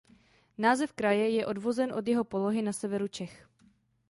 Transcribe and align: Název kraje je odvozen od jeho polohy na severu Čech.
Název 0.57 0.93
kraje 0.93 1.29
je 1.29 1.45
odvozen 1.45 1.93
od 1.93 2.07
jeho 2.07 2.23
polohy 2.23 2.61
na 2.61 2.73
severu 2.73 3.07
Čech. 3.07 3.47